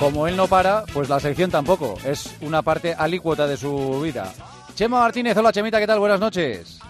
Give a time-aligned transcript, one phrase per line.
[0.00, 1.98] como él no para, pues la sección tampoco.
[2.06, 4.32] Es una parte alícuota de su vida.
[4.74, 5.98] Chema Martínez, hola Chemita, ¿qué tal?
[5.98, 6.80] Buenas noches.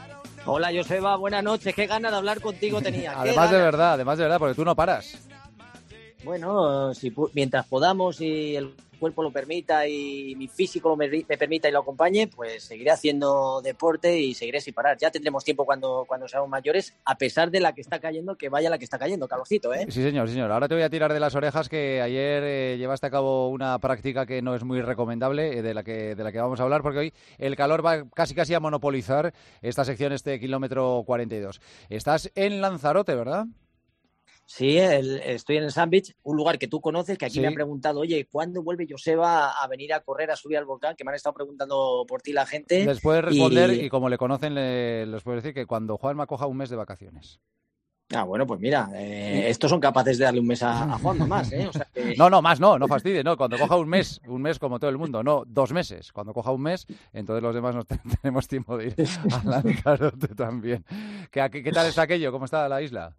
[0.47, 1.75] Hola Joseba, buenas noches.
[1.75, 3.21] Qué ganas de hablar contigo tenía.
[3.21, 5.19] además de verdad, además de verdad, porque tú no paras.
[6.23, 11.73] Bueno, si, mientras podamos y el cuerpo lo permita y mi físico me, permita y
[11.73, 14.97] lo acompañe, pues seguiré haciendo deporte y seguiré sin parar.
[14.99, 18.49] Ya tendremos tiempo cuando, cuando seamos mayores, a pesar de la que está cayendo, que
[18.49, 19.87] vaya la que está cayendo, calorcito, ¿eh?
[19.89, 20.53] Sí, señor, señor.
[20.53, 23.79] Ahora te voy a tirar de las orejas que ayer eh, llevaste a cabo una
[23.81, 26.63] práctica que no es muy recomendable, eh, de, la que, de la que vamos a
[26.63, 31.61] hablar, porque hoy el calor va casi casi a monopolizar esta sección, este kilómetro 42.
[31.89, 33.47] Estás en Lanzarote, ¿verdad?
[34.53, 38.01] Sí, estoy en el Sandwich, un lugar que tú conoces, que aquí me han preguntado,
[38.01, 40.97] oye, ¿cuándo vuelve Joseba a venir a correr, a subir al volcán?
[40.97, 42.85] Que me han estado preguntando por ti la gente.
[42.85, 46.57] Les puedes responder y, como le conocen, les puedo decir que cuando Juanma coja un
[46.57, 47.39] mes de vacaciones.
[48.13, 51.53] Ah, bueno, pues mira, eh, estos son capaces de darle un mes a, Juanma más,
[51.53, 51.71] ¿eh?
[52.19, 53.37] No, no, más no, no fastidie, no.
[53.37, 56.11] Cuando coja un mes, un mes como todo el mundo, no, dos meses.
[56.13, 57.85] Cuando coja un mes, entonces los demás no
[58.21, 58.97] tenemos tiempo de ir
[59.31, 60.85] a Lanzarote también.
[61.31, 62.33] ¿Qué, ¿Qué tal está aquello?
[62.33, 63.17] ¿Cómo está la isla?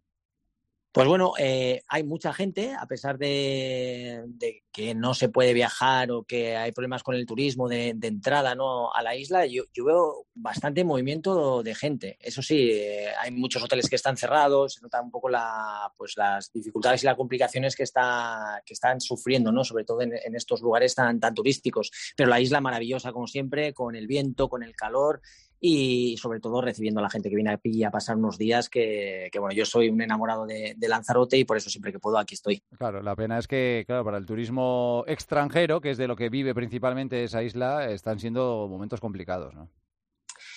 [0.94, 4.26] Pues bueno, eh, hay mucha gente, a pesar de,
[4.74, 8.92] que no se puede viajar o que hay problemas con el turismo de, entrada ¿no?
[8.92, 12.18] a la isla, yo, veo bastante movimiento de gente.
[12.20, 16.18] Eso sí, eh, hay muchos hoteles que están cerrados, se nota un poco la, pues
[16.18, 19.64] las dificultades y las complicaciones que, está, están sufriendo, ¿no?
[19.64, 21.90] sobre todo en, estos lugares tan, tan turísticos.
[22.18, 25.22] Pero la isla maravillosa, como siempre, con el viento, con el calor
[25.64, 29.30] y sobre todo recibiendo a la gente que viene aquí a pasar unos días que,
[29.40, 32.64] bueno, yo soy un enamorado de, Lanzarote y por eso siempre que puedo aquí estoy.
[32.78, 36.30] Claro, la pena es que, claro, para el turismo extranjero, que es de lo que
[36.30, 39.70] vive principalmente esa isla, están siendo momentos complicados, ¿no?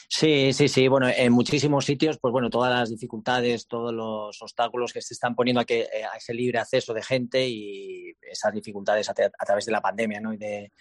[0.09, 0.89] Sí, sí, sí.
[0.89, 5.35] Bueno, en muchísimos sitios, pues bueno, todas las dificultades, todos los obstáculos que se están
[5.35, 9.45] poniendo a, que, eh, a ese libre acceso de gente y esas dificultades a, a
[9.45, 10.33] través de la pandemia, ¿no?
[10.33, 10.73] Y de,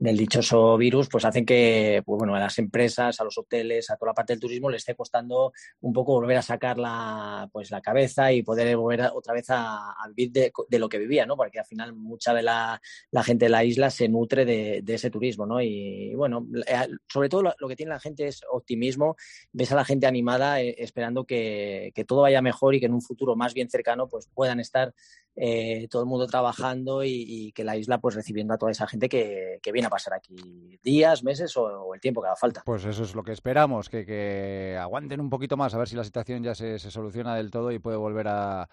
[0.00, 3.96] del dichoso virus, pues hacen que pues bueno, a las empresas, a los hoteles, a
[3.96, 5.52] toda la parte del turismo le esté costando
[5.82, 9.94] un poco volver a sacar la, pues, la cabeza y poder volver otra vez a,
[10.14, 11.36] vivir de, lo que vivía, ¿no?
[11.36, 12.80] Porque al final mucha de la,
[13.22, 15.60] gente de la isla se nutre de, ese turismo, ¿no?
[15.60, 19.16] Y, bueno, eh, sobre todo lo, que tiene la gente es optimismo,
[19.52, 22.94] ves a la gente animada eh, esperando que, que todo vaya mejor y que en
[22.94, 24.94] un futuro más bien cercano pues puedan estar
[25.36, 29.08] eh, todo el mundo trabajando y, que la isla pues recibiendo a toda esa gente
[29.08, 32.62] que, viene pasar aquí días, meses o, el tiempo que haga falta.
[32.64, 36.04] Pues eso es lo que esperamos, que, aguanten un poquito más a ver si la
[36.04, 38.68] situación ya se, soluciona del todo y puede volver a,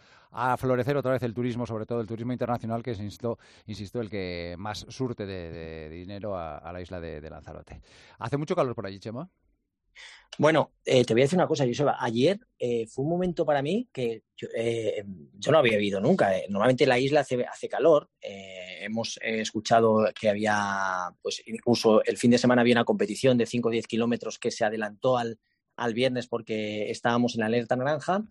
[0.57, 4.09] florecer otra vez el turismo, sobre todo el turismo internacional, que es, insisto, insisto el
[4.09, 7.81] que más surte de, dinero a, la isla de, de Lanzarote.
[8.19, 9.29] ¿Hace mucho calor por allí, Chema?
[10.39, 11.97] Bueno, eh, te voy a decir una cosa, Joseba.
[11.99, 15.03] Ayer eh, fue un momento para mí que yo, eh,
[15.49, 16.31] no había vivido nunca.
[16.49, 18.09] Normalmente la isla hace, calor.
[18.21, 23.69] hemos escuchado que había, pues incluso el fin de semana había una competición de 5
[23.69, 25.39] o 10 kilómetros que se adelantó al,
[25.75, 28.23] al viernes porque estábamos en la alerta naranja.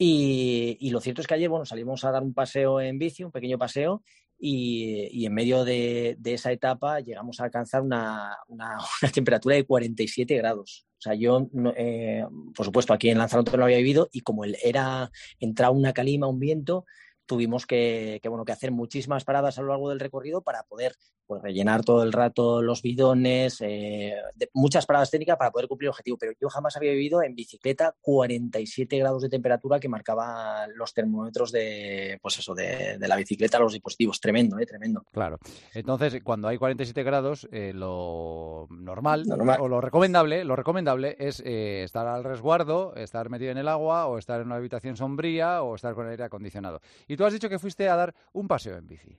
[0.00, 3.32] Y, lo cierto es que ayer, bueno, salimos a dar un paseo en bici, un
[3.32, 4.02] pequeño paseo,
[4.38, 8.78] y, en medio de, esa etapa llegamos a alcanzar una, una,
[9.12, 10.87] temperatura de 47 grados.
[10.98, 14.44] O sea, yo, eh, por supuesto, aquí en Lanzarote no lo había vivido y como
[14.44, 16.86] era, entraba una calima, un viento,
[17.28, 20.96] tuvimos que, bueno, que hacer muchísimas paradas a lo largo del recorrido para poder
[21.26, 24.14] pues, rellenar todo el rato los bidones, eh,
[24.54, 26.16] muchas paradas técnicas para poder cumplir el objetivo.
[26.18, 31.52] Pero yo jamás había vivido en bicicleta 47 grados de temperatura que marcaban los termómetros
[31.52, 34.20] de, pues eso, de, la bicicleta, los dispositivos.
[34.20, 34.66] Tremendo, ¿eh?
[34.66, 35.04] Tremendo.
[35.12, 35.38] Claro.
[35.74, 39.24] Entonces, cuando hay 47 grados, eh, lo normal,
[39.60, 44.06] o lo recomendable, lo recomendable es eh, estar al resguardo, estar metido en el agua
[44.06, 46.80] o estar en una habitación sombría o estar con el aire acondicionado.
[47.06, 49.18] Y tú has dicho que fuiste a dar un paseo en bici.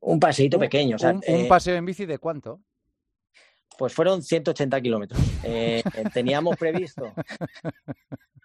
[0.00, 0.96] Un paseíto pequeño.
[1.00, 2.60] un, eh, paseo en bici de cuánto?
[3.78, 5.20] Pues fueron 180 kilómetros.
[5.44, 7.14] Eh, teníamos previsto.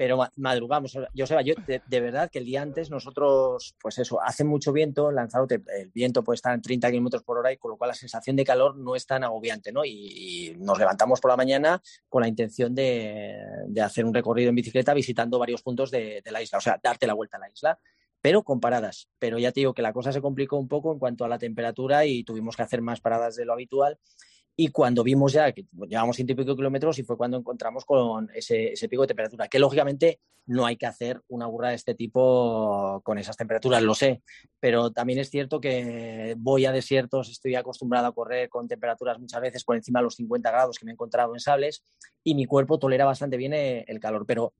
[0.00, 0.96] Pero madrugamos.
[1.12, 5.10] Yo sé, yo de, verdad que el día antes nosotros, pues eso, hace mucho viento,
[5.10, 7.94] Lanzarote, el viento puede estar en 30 kilómetros por hora y con lo cual la
[7.94, 9.84] sensación de calor no es tan agobiante, ¿no?
[9.84, 13.42] Y, nos levantamos por la mañana con la intención de,
[13.84, 17.06] hacer un recorrido en bicicleta visitando varios puntos de, de la isla, o sea, darte
[17.06, 17.78] la vuelta a la isla
[18.22, 19.08] pero con paradas.
[19.18, 21.38] Pero ya te digo que la cosa se complicó un poco en cuanto a la
[21.38, 23.98] temperatura y tuvimos que hacer más paradas de lo habitual.
[24.62, 28.28] Y cuando vimos ya que llevamos ciento y pico kilómetros y fue cuando encontramos con
[28.34, 33.00] ese, pico de temperatura, que lógicamente no hay que hacer una burra de este tipo
[33.02, 34.22] con esas temperaturas, lo sé,
[34.60, 39.40] pero también es cierto que voy a desiertos, estoy acostumbrado a correr con temperaturas muchas
[39.40, 41.82] veces por encima de los 50 grados que me he encontrado en sables
[42.22, 44.52] y mi cuerpo tolera bastante bien eh, el calor, pero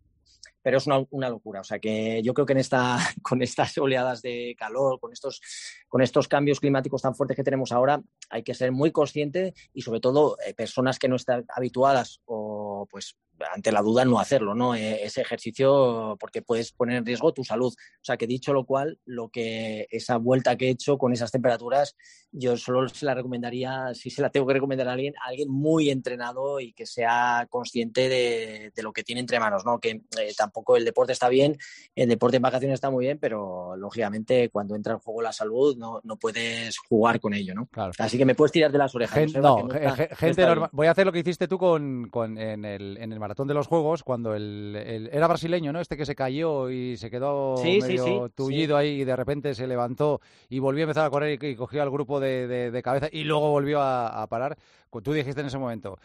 [0.62, 1.60] pero es una, una, locura.
[1.60, 5.40] O sea que yo creo que en esta, con estas oleadas de calor, con estos,
[5.88, 9.82] con estos cambios climáticos tan fuertes que tenemos ahora, hay que ser muy consciente y
[9.82, 13.16] sobre todo eh, personas que no están habituadas o pues
[13.52, 14.74] ante la duda no hacerlo, ¿no?
[14.74, 17.72] E, ese ejercicio porque puedes poner en riesgo tu salud.
[17.72, 21.30] O sea que dicho lo cual, lo que esa vuelta que he hecho con esas
[21.30, 21.96] temperaturas,
[22.32, 25.50] yo solo se la recomendaría, si se la tengo que recomendar a alguien, a alguien
[25.50, 29.78] muy entrenado y que sea consciente de, lo que tiene entre manos, ¿no?
[29.78, 31.56] Que eh, tampoco el deporte está bien,
[31.94, 35.76] el deporte en vacaciones está muy bien, pero lógicamente cuando entra en juego la salud
[35.76, 37.68] no, no puedes jugar con ello, ¿no?
[37.98, 39.32] Así que me puedes tirar de las orejas.
[39.34, 39.68] no,
[40.16, 40.70] gente normal.
[40.72, 43.54] Voy a hacer lo que hiciste tú con, con en el, en el maratón de
[43.54, 45.80] los Juegos, cuando el, era brasileño, ¿no?
[45.80, 50.20] Este que se cayó y se quedó medio tullido ahí y de repente se levantó
[50.48, 53.80] y volvió a empezar a correr y, cogió al grupo de, cabeza y luego volvió
[53.80, 54.56] a, a parar.
[55.02, 55.98] Tú dijiste en ese momento,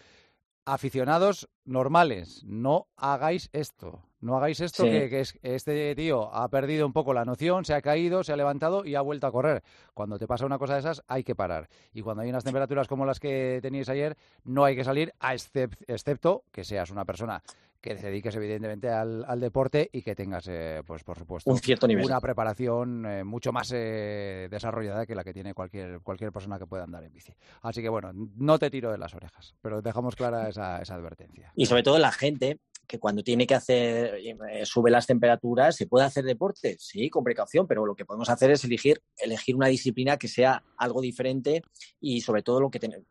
[0.65, 4.01] aficionados normales, no hagáis esto.
[4.19, 7.81] No hagáis esto, que, es, este tío ha perdido un poco la noción, se ha
[7.83, 9.62] caído, se ha levantado y ha vuelto a correr.
[9.94, 11.69] Cuando te pasa una cosa de esas, hay que parar.
[11.94, 15.35] Y cuando hay unas temperaturas como las que teníais ayer, no hay que salir, a
[15.35, 17.44] excepto que seas una persona
[17.85, 21.87] que te dediques evidentemente al, deporte y que tengas, eh, pues por supuesto, un cierto
[21.87, 22.03] nivel.
[22.03, 26.65] una preparación eh, mucho más eh, desarrollada que la que tiene cualquier, cualquier persona que
[26.65, 27.33] pueda andar en bici.
[27.61, 31.51] Así que bueno, no te tiro de las orejas, pero dejamos clara esa, esa advertencia.
[31.55, 34.19] Y sobre todo la gente que cuando tiene que hacer,
[34.63, 36.77] sube las temperaturas, ¿se puede hacer deporte?
[36.79, 40.63] Sí, con precaución, pero lo que podemos hacer es elegir, elegir una disciplina que sea
[40.77, 41.63] algo diferente
[41.99, 43.07] y sobre todo lo que tenemos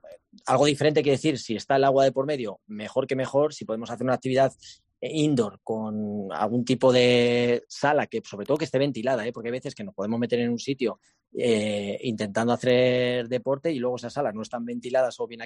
[0.46, 3.64] algo diferente que decir, si está el agua de por medio, mejor que mejor, si
[3.64, 4.52] podemos hacer una actividad
[5.00, 9.32] indoor con algún tipo de sala que sobre todo que esté ventilada, ¿eh?
[9.32, 10.98] porque hay veces que nos podemos meter en un sitio
[11.36, 15.40] eh, intentando hacer deporte y luego esas salas no están ventiladas o bien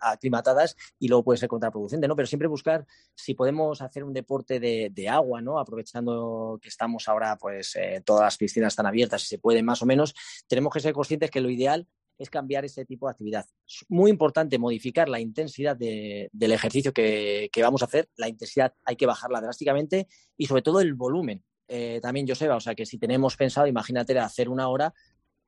[0.00, 2.14] aclimatadas y luego puede ser contraproducente, ¿no?
[2.14, 5.58] Pero siempre buscar si podemos hacer un deporte de, agua, ¿no?
[5.58, 9.82] Aprovechando que estamos ahora, pues eh, todas las piscinas están abiertas y se puede más
[9.82, 10.14] o menos,
[10.46, 11.88] tenemos que ser conscientes que lo ideal
[12.22, 13.44] es cambiar ese tipo de actividad.
[13.66, 18.08] Es muy importante modificar la intensidad del ejercicio que, vamos a hacer.
[18.16, 21.42] La intensidad hay que bajarla drásticamente y sobre todo el volumen.
[21.68, 24.92] Eh, también, Joseba, o sea que si tenemos pensado, imagínate, hacer una hora,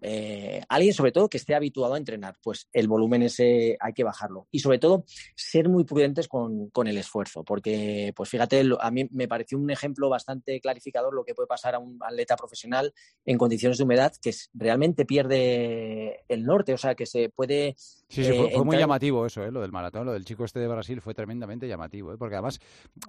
[0.01, 4.05] eh, alguien sobre todo que esté habituado a entrenar, pues el volumen ese hay que
[4.05, 4.49] bajarlo.
[4.51, 5.05] Y sobre todo
[5.35, 10.09] ser muy prudentes con, el esfuerzo, porque pues fíjate, a mí me pareció un ejemplo
[10.09, 12.93] bastante clarificador lo que puede pasar a un atleta profesional
[13.25, 17.75] en condiciones de humedad que realmente pierde el norte, o sea que se puede...
[17.77, 19.51] Sí, sí, fue, eh, muy llamativo eso, ¿eh?
[19.51, 22.17] lo del maratón, lo del chico este de Brasil fue tremendamente llamativo, ¿eh?
[22.19, 22.61] porque además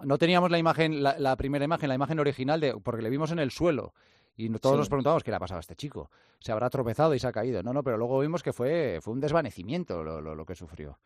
[0.03, 3.39] no teníamos la imagen, la, primera imagen, la imagen original, de, porque le vimos en
[3.39, 3.93] el suelo
[4.37, 6.09] y todos nos preguntábamos qué le ha pasado a este chico.
[6.39, 7.63] Se habrá tropezado y se ha caído.
[7.63, 10.99] No, no, pero luego vimos que fue, fue un desvanecimiento lo, lo, que sufrió.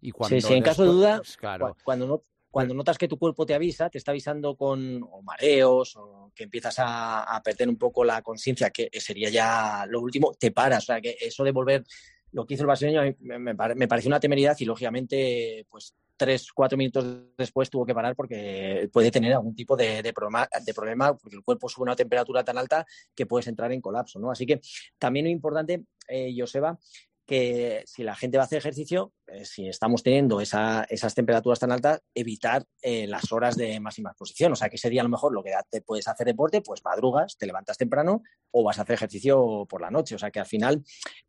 [0.00, 3.46] Y cuando sí, en caso de duda, claro, cuando, no, cuando notas que tu cuerpo
[3.46, 8.22] te avisa, te está avisando con mareos o que empiezas a, perder un poco la
[8.22, 10.84] conciencia, que sería ya lo último, te paras.
[10.84, 11.84] O sea, que eso de volver,
[12.32, 16.76] lo que hizo el brasileño me, me, pareció una temeridad y lógicamente, pues tres, cuatro
[16.76, 17.04] minutos
[17.36, 21.42] después tuvo que parar porque puede tener algún tipo de, problema, de problema, porque el
[21.42, 24.30] cuerpo sube a una temperatura tan alta que puedes entrar en colapso, ¿no?
[24.30, 24.60] Así que
[24.98, 26.78] también es importante, eh, Joseba,
[27.30, 31.70] que si la gente va a hacer ejercicio, eh, si estamos teniendo esas temperaturas tan
[31.70, 34.50] altas, evitar eh, las horas de máxima exposición.
[34.50, 37.38] O sea, que sería a lo mejor lo que te puedes hacer deporte, pues madrugas,
[37.38, 40.16] te levantas temprano o vas a hacer ejercicio por la noche.
[40.16, 40.82] O sea, que al final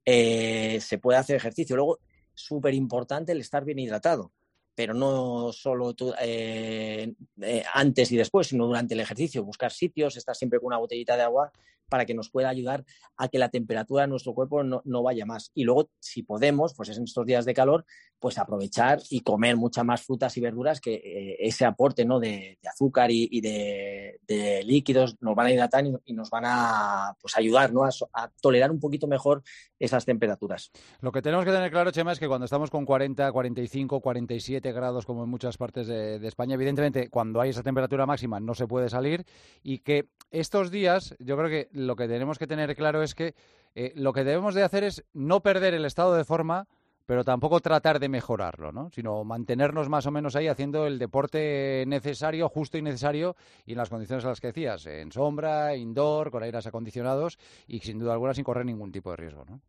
[0.03, 1.75] se puede hacer ejercicio.
[1.75, 1.99] Luego,
[2.33, 4.31] súper importante el estar bien hidratado
[4.73, 10.35] pero no solo eh, eh, antes y después, sino durante el ejercicio, buscar sitios, estar
[10.35, 11.51] siempre con una botellita de agua
[11.91, 12.85] para que nos pueda ayudar
[13.17, 15.51] a que la temperatura de nuestro cuerpo no, vaya más.
[15.53, 17.85] Y luego, si podemos, pues en estos días de calor,
[18.17, 22.21] pues aprovechar y comer muchas más frutas y verduras que eh, ese aporte ¿no?
[22.21, 27.73] de, azúcar y, de, líquidos nos van a hidratar y, nos van a pues, ayudar
[27.73, 27.83] ¿no?
[27.83, 29.43] a, tolerar un poquito mejor
[29.77, 30.71] esas temperaturas.
[31.01, 34.71] Lo que tenemos que tener claro, Chema, es que cuando estamos con 40, 45, 47
[34.71, 38.65] grados, como en muchas partes de España, evidentemente cuando hay esa temperatura máxima no se
[38.65, 39.25] puede salir
[39.61, 43.35] y que estos días, yo creo que lo que tenemos que tener claro es que
[43.75, 46.67] eh, lo que debemos de hacer es no perder el estado de forma,
[47.05, 48.89] pero tampoco tratar de mejorarlo, ¿no?
[48.89, 53.35] sino mantenernos más o menos ahí haciendo el deporte necesario, justo y necesario,
[53.65, 57.79] y en las condiciones a las que decías, en sombra, indoor, con aires acondicionados y
[57.79, 59.43] sin duda alguna sin correr ningún tipo de riesgo.
[59.45, 59.61] ¿no?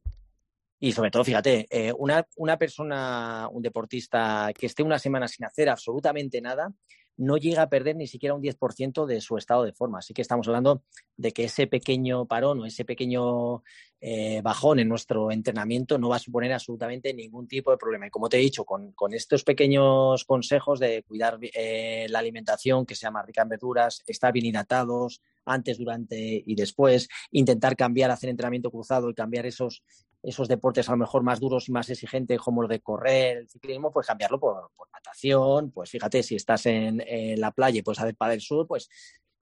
[0.79, 5.45] Y sobre todo, fíjate, eh, una, una persona, un deportista que esté una semana sin
[5.45, 6.73] hacer absolutamente nada,
[7.17, 9.99] no llega a perder ni siquiera un 10% de su estado de forma.
[9.99, 10.83] Así que estamos hablando
[11.17, 13.63] de que ese pequeño parón o ese pequeño
[14.01, 18.07] eh, bajón en nuestro entrenamiento no va a suponer absolutamente ningún tipo de problema.
[18.07, 22.95] Y como te he dicho, con, estos pequeños consejos de cuidar eh, la alimentación, que
[22.95, 28.31] sea más rica en verduras, estar bien hidratados antes, durante y después, intentar cambiar, hacer
[28.31, 29.83] entrenamiento cruzado y cambiar esos,
[30.23, 33.49] esos deportes a lo mejor más duros y más exigentes como el de correr, el
[33.49, 37.03] ciclismo, pues cambiarlo por, natación, pues fíjate, si estás en,
[37.41, 38.89] la playa y puedes hacer del sur, pues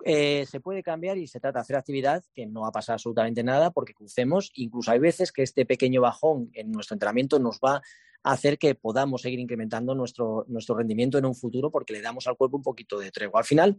[0.05, 2.95] eh, se puede cambiar y se trata de hacer actividad que no va a pasar
[2.95, 4.51] absolutamente nada porque crucemos.
[4.55, 7.83] Incluso hay veces que este pequeño bajón en nuestro entrenamiento nos va
[8.23, 12.27] a hacer que podamos seguir incrementando nuestro, nuestro rendimiento en un futuro porque le damos
[12.27, 13.41] al cuerpo un poquito de tregua.
[13.41, 13.77] Al final,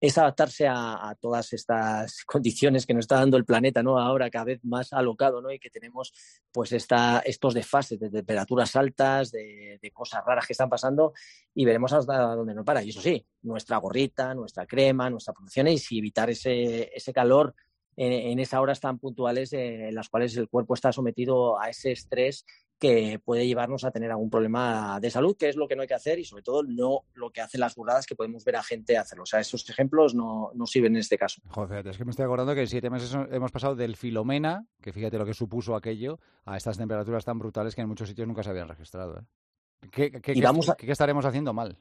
[0.00, 3.98] es adaptarse a, todas estas condiciones que nos está dando el planeta, ¿no?
[3.98, 5.50] Ahora cada vez más alocado, ¿no?
[5.50, 6.12] Y que tenemos,
[6.52, 11.12] pues, esta, estos desfases de temperaturas altas, de, cosas raras que están pasando
[11.54, 12.82] y veremos hasta dónde nos para.
[12.82, 17.54] Y eso sí, nuestra gorrita, nuestra crema, nuestra producción y evitar ese, ese calor
[17.96, 22.44] en, esas horas tan puntuales en las cuales el cuerpo está sometido a ese estrés
[22.78, 25.88] que puede llevarnos a tener algún problema de salud, que es lo que no hay
[25.88, 28.62] que hacer y sobre todo no lo que hacen las burradas que podemos ver a
[28.62, 29.22] gente hacerlo.
[29.22, 31.40] O sea, esos ejemplos no, no sirven en este caso.
[31.48, 34.92] Joder, es que me estoy acordando que en siete meses hemos pasado del Filomena, que
[34.92, 38.42] fíjate lo que supuso aquello, a estas temperaturas tan brutales que en muchos sitios nunca
[38.42, 39.18] se habían registrado.
[39.18, 39.90] ¿eh?
[39.90, 41.78] ¿Qué, qué estaremos haciendo mal?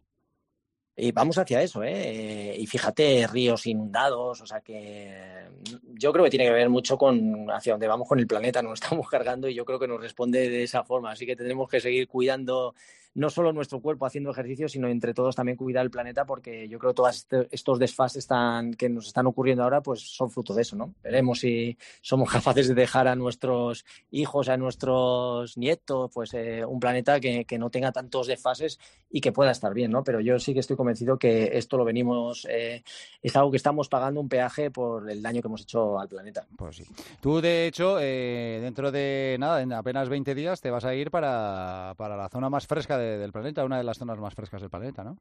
[0.96, 2.56] Y vamos hacia eso, ¿eh?
[2.58, 5.48] Y fíjate, ríos inundados, o sea que
[5.94, 8.74] yo creo que tiene que ver mucho con hacia dónde vamos con el planeta, nos
[8.74, 11.82] estamos cargando y yo creo que nos responde de esa forma, así que tendremos que
[11.82, 12.76] seguir cuidando
[13.16, 16.80] no solo nuestro cuerpo haciendo ejercicio, sino entre todos también cuidar el planeta, porque yo
[16.80, 18.28] creo que todos este, estos desfases
[18.78, 20.94] que nos están ocurriendo ahora, pues son fruto de eso, ¿no?
[21.04, 26.80] Veremos si somos capaces de dejar a nuestros hijos, a nuestros nietos, pues eh, un
[26.80, 28.80] planeta que, no tenga tantos desfases
[29.12, 30.04] y que pueda estar bien, ¿no?
[30.04, 32.84] Pero yo sí que estoy convencido que esto lo venimos, eh,
[33.22, 36.48] es algo que estamos pagando un peaje por el daño que hemos hecho al planeta.
[36.58, 36.84] Pues sí.
[37.22, 41.12] Tú, de hecho, eh, dentro de nada, en apenas 20 días, te vas a ir
[41.12, 44.62] para, para la zona más fresca de del planeta, una de las zonas más frescas
[44.62, 45.18] del planeta, ¿no?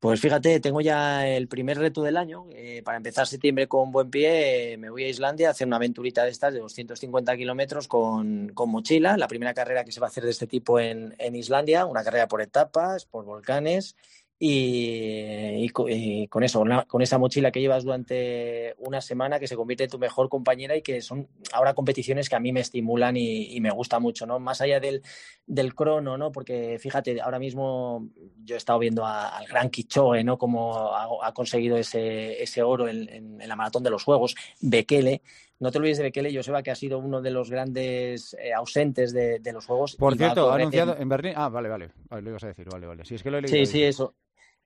[0.00, 2.46] Pues fíjate, tengo ya el primer reto del año.
[2.52, 6.24] Eh, para empezar septiembre con buen pie, me voy a Islandia a hacer una aventurita
[6.24, 9.18] de estas de 250 kilómetros con, con, mochila.
[9.18, 12.02] La primera carrera que se va a hacer de este tipo en, en Islandia, una
[12.02, 13.94] carrera por etapas, por volcanes
[14.42, 19.90] y, con eso, con esa mochila que llevas durante una semana que se convierte en
[19.90, 23.70] tu mejor compañera y que son ahora competiciones que a mí me estimulan y, me
[23.70, 24.40] gusta mucho, ¿no?
[24.40, 25.02] Más allá del,
[25.46, 26.32] del, crono, ¿no?
[26.32, 28.08] Porque fíjate, ahora mismo
[28.42, 30.38] yo he estado viendo al gran Kichoe, ¿no?
[30.38, 35.20] Como ha, conseguido ese, ese oro en, la maratón de los Juegos, Bekele.
[35.58, 39.12] No te olvides de Bekele, Joseba, que ha sido uno de los grandes eh, ausentes
[39.12, 39.96] de, los Juegos.
[39.96, 41.10] Por cierto, ha anunciado en...
[41.10, 41.34] Berlín.
[41.36, 43.04] Ah, vale, vale, Lo ibas a decir, vale, vale.
[43.04, 44.14] Sí, es que lo he Sí, sí, eso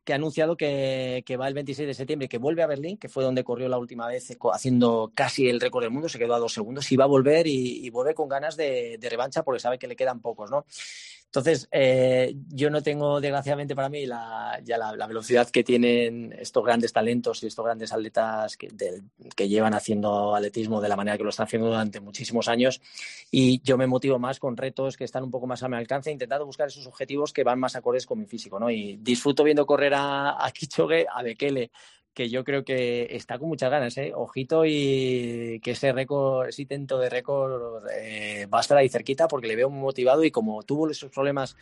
[0.05, 3.25] que ha anunciado que, va el 26 de septiembre, que vuelve a Berlín, que fue
[3.25, 6.53] donde corrió la última vez haciendo casi el récord del mundo, se quedó a dos
[6.53, 9.87] segundos, y va a volver y, vuelve con ganas de, de, revancha porque sabe que
[9.87, 10.67] le quedan pocos, ¿no?
[11.35, 16.65] Entonces, eh, yo no tengo, desgraciadamente para mí, la, ya la, velocidad que tienen estos
[16.65, 18.69] grandes talentos y estos grandes atletas que,
[19.49, 22.81] llevan haciendo atletismo de la manera que lo están haciendo durante muchísimos años.
[23.33, 26.13] Y yo me motivo más con retos que están un poco más a mi alcance,
[26.13, 28.61] intentando buscar esos objetivos que van más acordes con mi físico.
[28.61, 28.71] ¿no?
[28.71, 31.73] Y disfruto viendo correr a, a Kichoge, a Bekele,
[32.15, 34.13] que yo creo que está con muchas ganas, ¿eh?
[34.15, 39.29] Ojito y que ese récord, ese intento de récord eh, va a estar ahí cerquita
[39.29, 41.57] porque le veo muy motivado y como tuvo esos problemas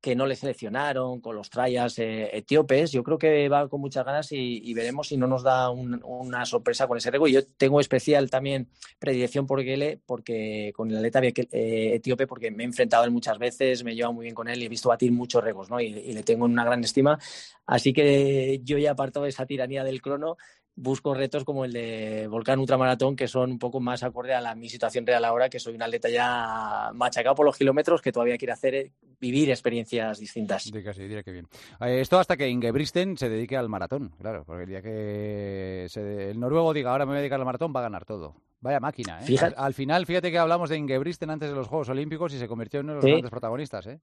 [0.00, 2.90] que no le seleccionaron con los trayas eh, etíopes.
[2.90, 6.86] Yo creo que va con muchas ganas y, veremos si no nos da una sorpresa
[6.86, 7.28] con ese rego.
[7.28, 12.50] Y yo tengo especial también predilección por Gele, porque con el atleta eh, etíope, porque
[12.50, 14.68] me he enfrentado él muchas veces, me he llevado muy bien con él y he
[14.68, 15.80] visto batir muchos regos, ¿no?
[15.80, 17.18] Y, le tengo en una gran estima.
[17.66, 20.36] Así que yo ya aparto de esa tiranía del crono
[20.76, 24.54] busco retos como el de Volcán Ultramaratón, que son un poco más acorde a la,
[24.54, 28.38] mi situación real ahora, que soy un atleta ya machacado por los kilómetros, que todavía
[28.38, 30.64] quiere hacer eh, vivir experiencias distintas.
[30.64, 31.48] Diría que, bien.
[31.80, 36.40] Eh, esto hasta que Ingebristen se dedique al maratón, claro, porque el día que el
[36.40, 38.34] noruego diga ahora me voy a dedicar al maratón, va a ganar todo.
[38.62, 39.38] Vaya máquina, ¿eh?
[39.56, 42.80] Al, final, fíjate que hablamos de Ingebristen antes de los Juegos Olímpicos y se convirtió
[42.80, 44.00] en uno de los grandes protagonistas, ¿eh?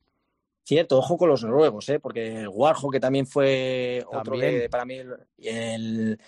[0.67, 1.97] Cierto, ojo con los noruegos, ¿eh?
[1.97, 4.36] porque el Warjo, que también fue otro
[4.69, 5.00] para mí
[5.38, 6.19] el,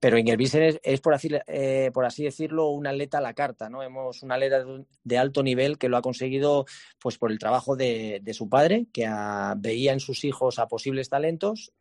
[0.00, 3.68] pero Ingebrigtsen es, es por, así, eh, por así decirlo, un atleta a la carta,
[3.68, 3.82] ¿no?
[3.82, 4.64] Hemos un atleta
[5.04, 6.66] de alto nivel que lo ha conseguido
[7.00, 9.08] pues por el trabajo de, su padre, que
[9.56, 11.72] veía en sus hijos a posibles talentos,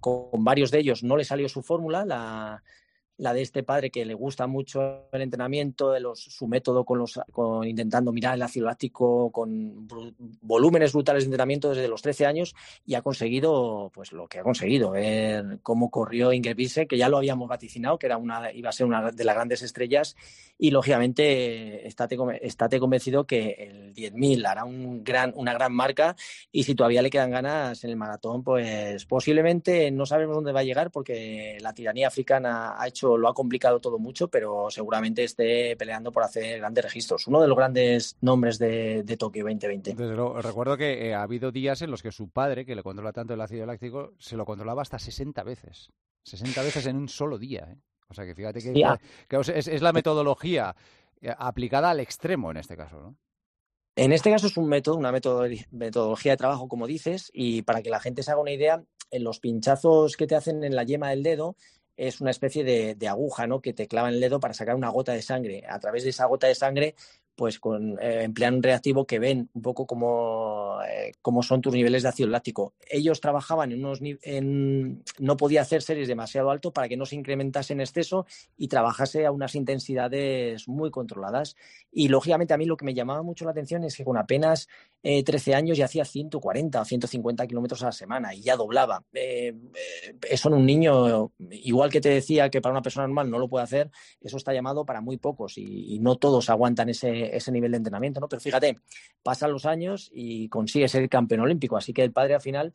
[0.00, 2.62] con varios de ellos no le salió su fórmula, la,
[3.16, 6.98] la de este padre que le gusta mucho el entrenamiento, de los, su método con
[6.98, 9.86] los, con, intentando mirar el ácido láctico con
[10.40, 12.54] volúmenes brutales de entrenamiento desde los 13 años
[12.84, 16.54] y ha conseguido pues lo que ha conseguido, ver cómo corrió Ingrid
[16.88, 19.62] que ya lo habíamos vaticinado, que era una, iba a ser una de las grandes
[19.62, 20.16] estrellas
[20.58, 26.16] y lógicamente estate, estate convencido que el 10.000 hará un gran, una gran marca
[26.50, 30.60] y si todavía le quedan ganas en el maratón, pues posiblemente no sabemos dónde va
[30.60, 35.24] a llegar porque la tiranía africana ha hecho, lo ha complicado todo mucho, pero seguramente
[35.24, 37.26] esté peleando por hacer grandes registros.
[37.26, 39.94] Uno de los grandes nombres de, de Tokio 2020.
[39.94, 42.82] Desde luego, recuerdo que eh, ha habido días en los que su padre, que le
[42.82, 45.90] controla tanto el ácido láctico, se lo controlaba hasta 60 veces.
[46.24, 47.68] 60 veces en un solo día.
[47.70, 47.76] ¿eh?
[48.08, 50.74] O sea que fíjate que, es, la metodología
[51.20, 53.16] eh, aplicada al extremo en este caso, ¿no?
[53.96, 57.90] En este caso es un método, una metodología de trabajo, como dices, y para que
[57.90, 58.82] la gente se haga una idea,
[59.14, 61.56] en los pinchazos que te hacen en la yema del dedo
[61.96, 63.60] es una especie de, de aguja, ¿no?
[63.60, 65.64] Que te clava en el dedo para sacar una gota de sangre.
[65.68, 66.94] A través de esa gota de sangre
[67.36, 71.12] pues con, eh, emplean un reactivo que ven un poco cómo, eh,
[71.42, 72.74] son tus niveles de ácido láctico.
[72.88, 77.16] Ellos trabajaban en unos en, no podía hacer series demasiado alto para que no se
[77.16, 78.26] incrementase en exceso
[78.56, 81.56] y trabajase a unas intensidades muy controladas.
[81.90, 84.68] Y lógicamente a mí lo que me llamaba mucho la atención es que con apenas
[85.02, 89.04] 13 eh, años ya hacía 140 o 150 kilómetros a la semana y ya doblaba.
[89.12, 93.48] eso en un niño, igual que te decía que para una persona normal no lo
[93.48, 97.70] puede hacer, eso está llamado para muy pocos y no todos aguantan ese ese nivel
[97.72, 98.28] de entrenamiento, ¿no?
[98.28, 98.78] Pero fíjate,
[99.22, 102.72] pasan los años y consigue ser campeón olímpico, así que el padre al final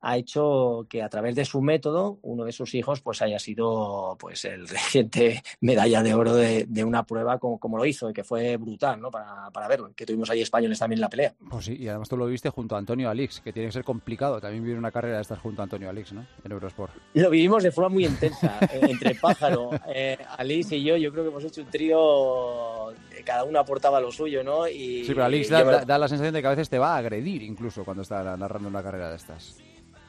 [0.00, 4.16] ha hecho que a través de su método uno de sus hijos pues haya sido
[4.18, 8.22] pues el reciente medalla de oro de, una prueba como, como, lo hizo y que
[8.22, 9.10] fue brutal ¿no?
[9.10, 12.08] para, para verlo que tuvimos ahí españoles también en la pelea pues sí y además
[12.08, 14.92] tú lo viste junto a Antonio Alix que tiene que ser complicado también vivir una
[14.92, 16.26] carrera de estas junto a Antonio Alix ¿no?
[16.44, 20.96] en Eurosport lo vivimos de forma muy intensa eh, entre Pájaro eh, Alix y yo
[20.96, 24.68] yo creo que hemos hecho un trío cada uno aportaba lo suyo ¿no?
[24.68, 26.98] y, sí pero Alix da, da la sensación de que a veces te va a
[26.98, 29.56] agredir incluso cuando está narrando una carrera de estas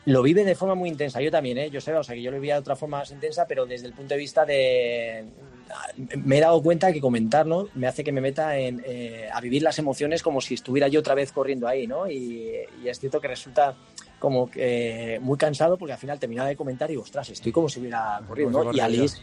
[0.08, 1.22] lo vive de forma muy intensa.
[1.22, 1.70] Yo también, ¿eh?
[1.70, 3.88] Yo sé, o sea, que yo lo vivía de otra forma más intensa, pero desde
[3.88, 5.26] el punto de vista de...
[6.24, 9.64] Me he dado cuenta que comentarlo me hace que me meta en, eh, a vivir
[9.64, 12.10] las emociones como si estuviera yo otra vez corriendo ahí, ¿no?
[12.10, 12.52] Y,
[12.84, 13.76] y es cierto que resulta
[14.20, 17.80] como que muy cansado porque al final terminaba de comentar y ostras, estoy como si
[17.80, 18.72] hubiera corrido, ¿no?
[18.72, 18.78] Y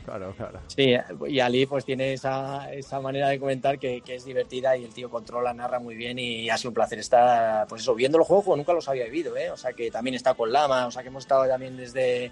[0.05, 0.61] claro, claro.
[0.69, 0.95] Sí,
[1.27, 4.95] y Ali pues tiene esa, esa manera de comentar que, que, es divertida y el
[4.95, 8.27] tío controla, narra muy bien y ha sido un placer estar, pues eso, viendo los
[8.27, 9.51] juegos, nunca los había vivido, ¿eh?
[9.51, 12.31] O sea que también está con Lama, o sea que hemos estado también desde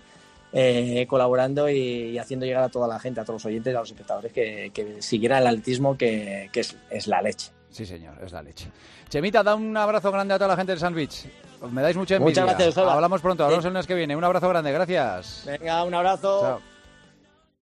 [0.53, 3.91] eh, colaborando y, haciendo llegar a toda la gente, a todos los oyentes, a los
[3.91, 7.51] espectadores que, que siguieran el atletismo que, que es, es la leche.
[7.71, 8.71] Sí, señor, es la leche.
[9.09, 11.25] Chemita, da un abrazo grande a toda la gente del Sandwich.
[11.71, 12.45] Me dais mucha envidia.
[12.45, 14.17] Muchas gracias, Hablamos pronto, hablamos el mes que viene.
[14.17, 15.45] Un abrazo grande, gracias.
[15.47, 16.41] Venga, un abrazo.
[16.43, 16.72] Chao.